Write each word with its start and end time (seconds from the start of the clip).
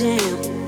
you 0.00 0.36
want. 0.36 0.59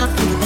up 0.00 0.39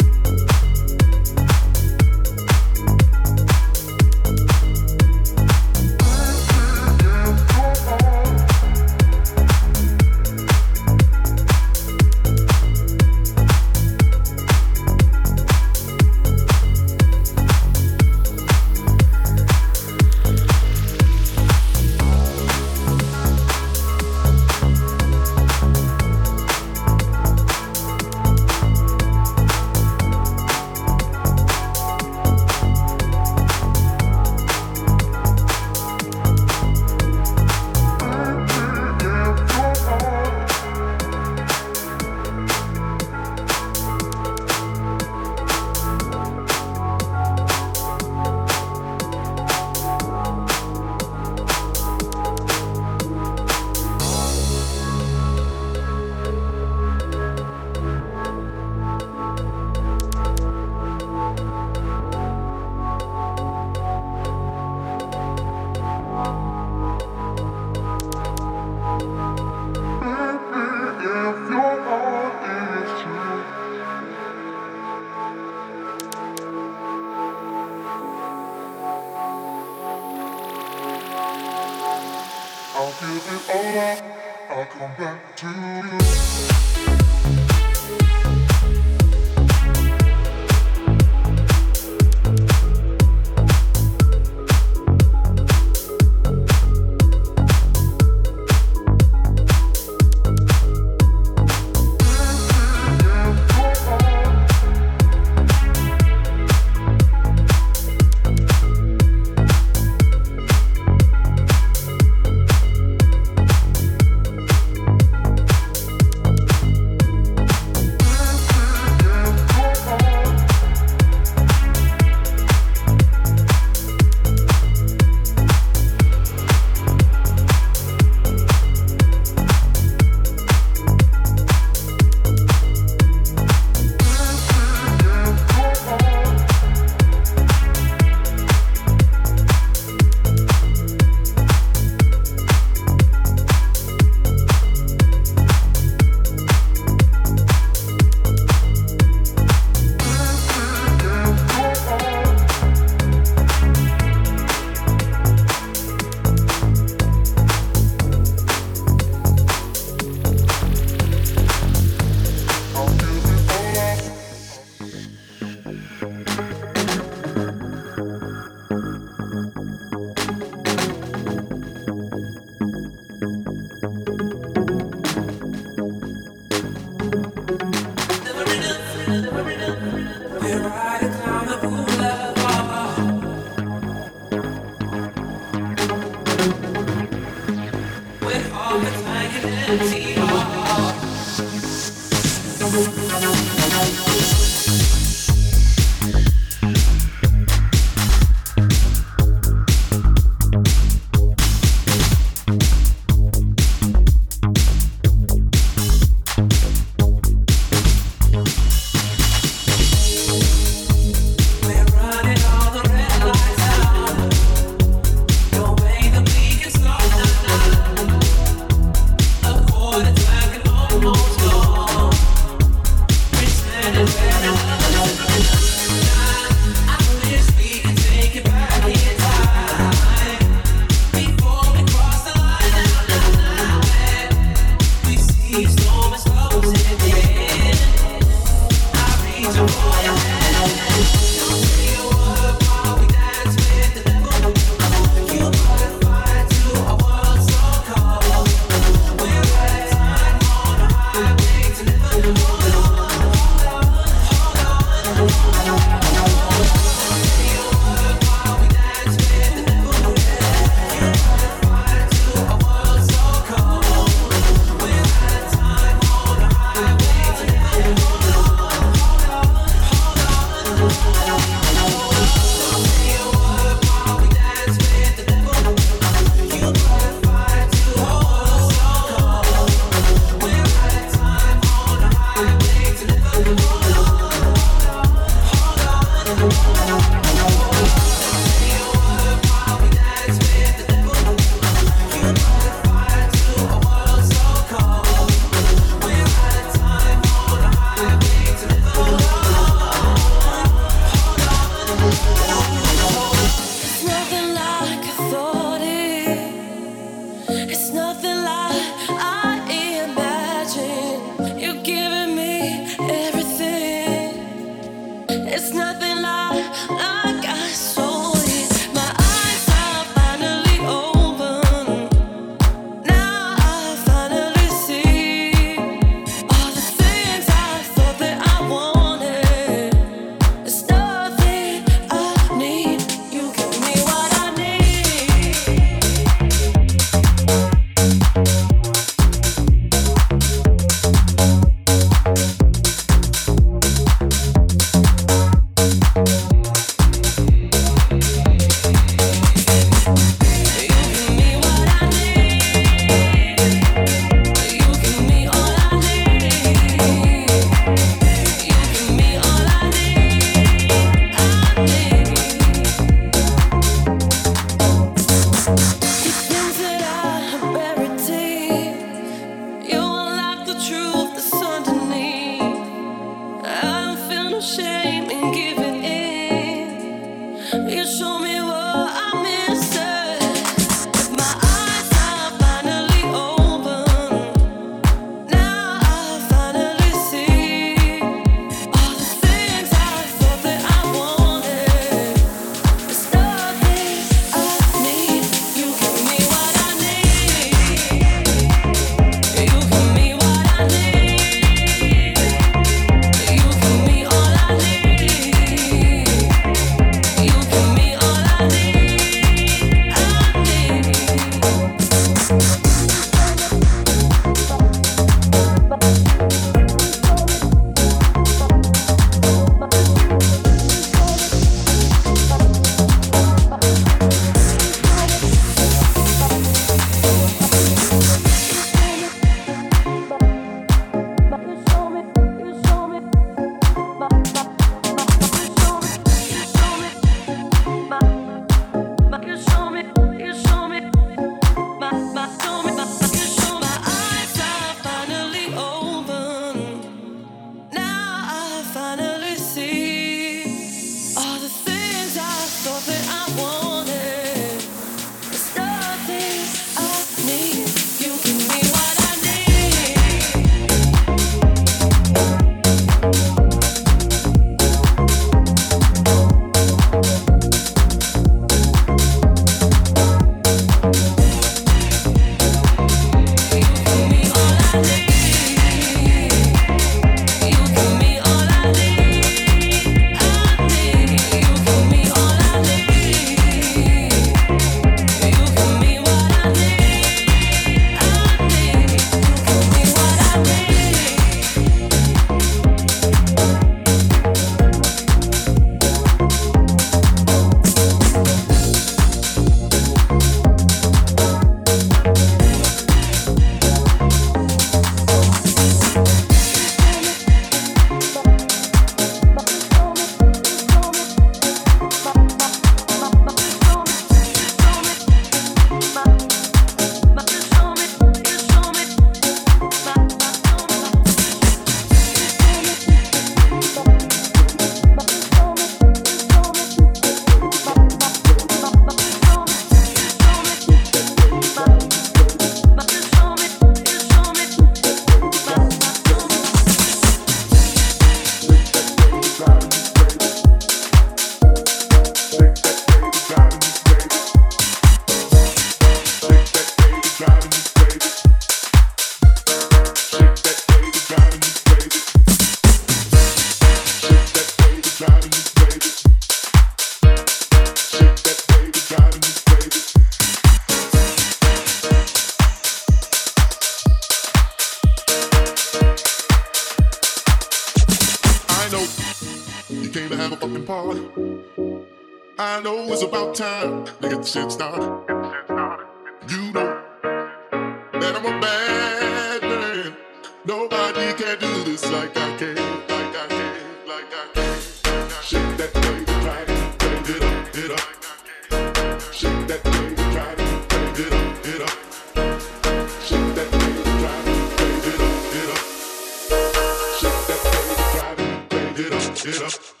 it 599.45 599.61
up, 599.61 600.00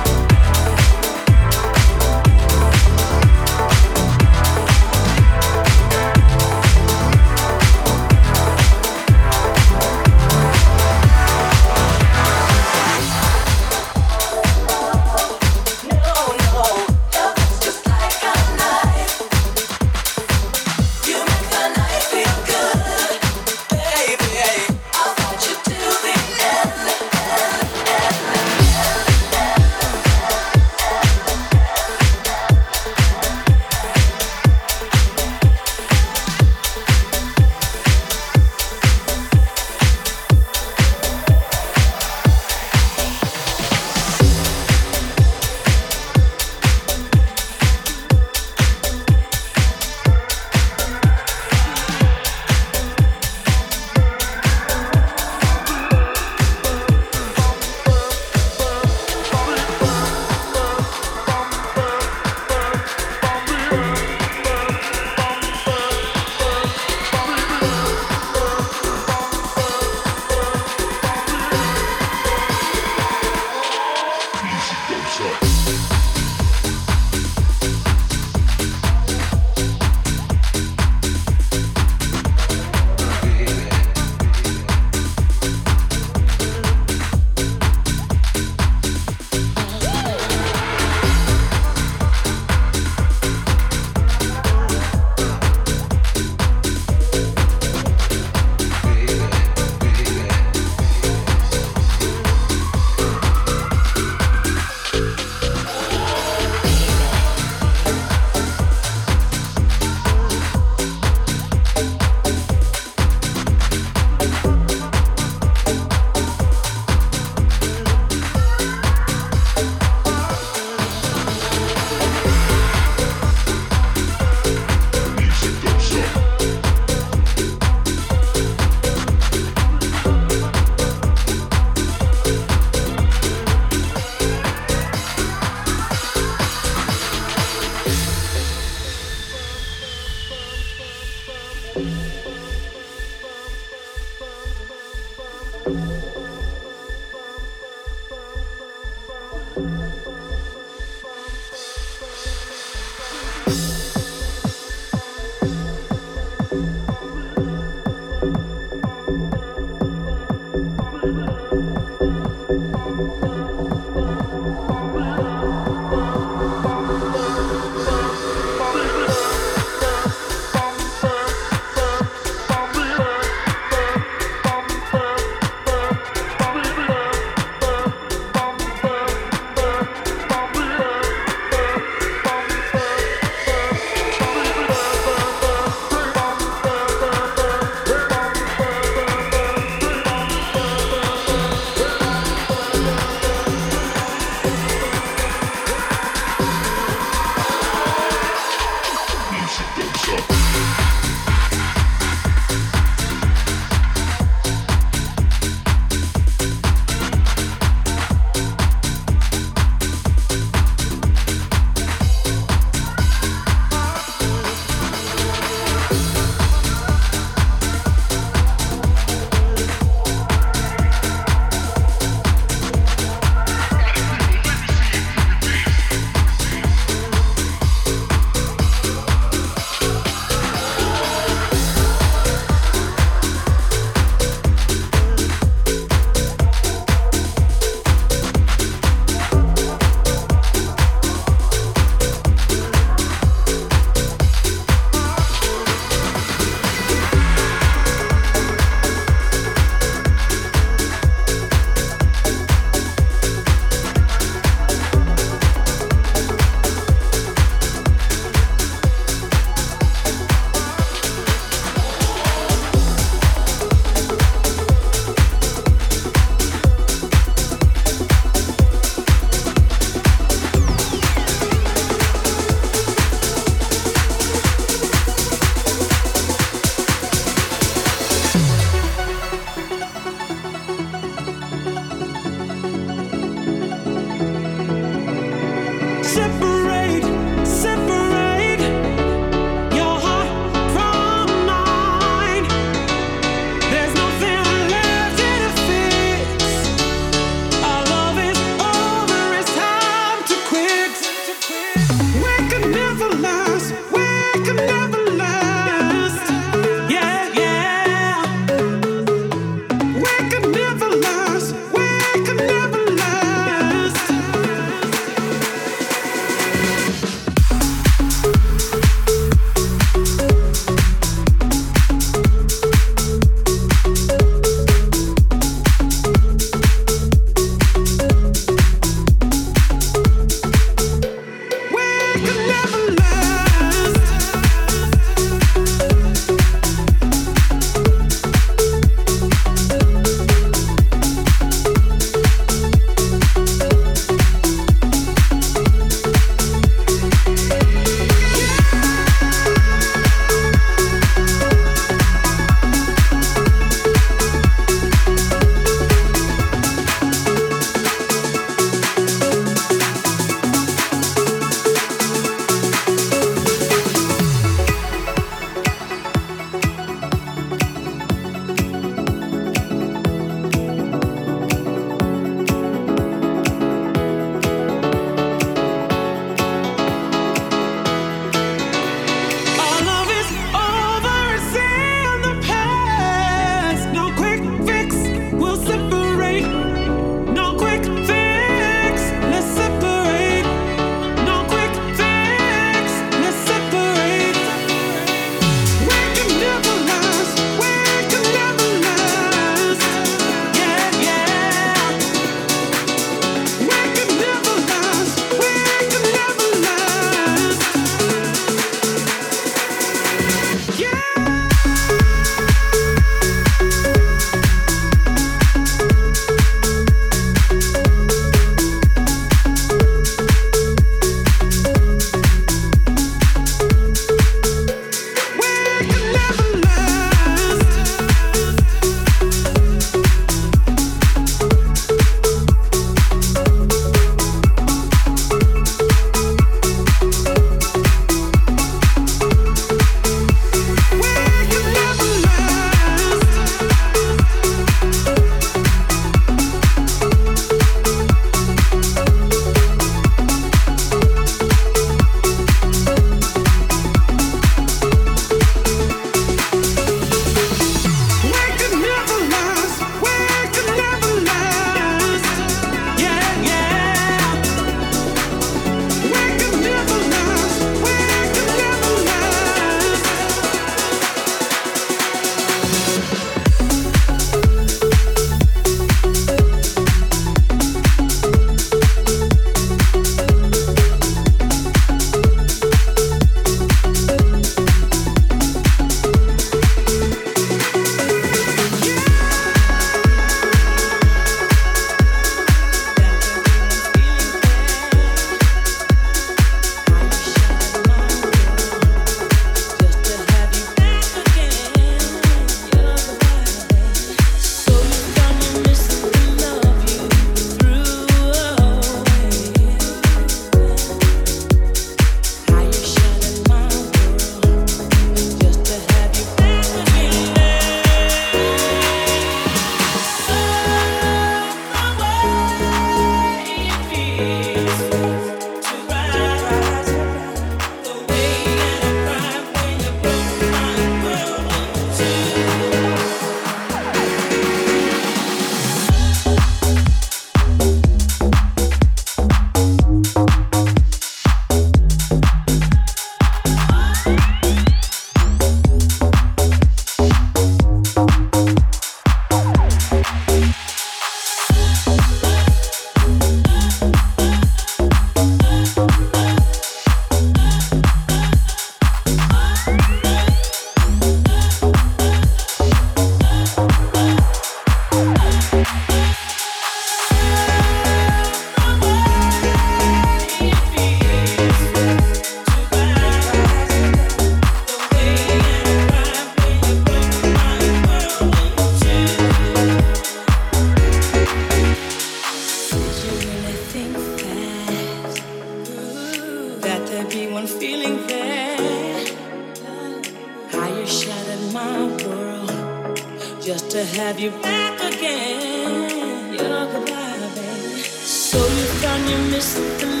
my 591.53 591.85
world 592.05 592.97
just 593.41 593.71
to 593.71 593.83
have 593.83 594.19
you 594.19 594.31
back 594.41 594.79
again. 594.93 596.33
You're 596.33 596.65
goodbye, 596.71 597.29
baby. 597.35 597.81
So 597.81 598.37
you 598.37 598.65
found 598.81 599.09
you 599.09 599.17
missed 599.31 599.57
the 599.79 600.00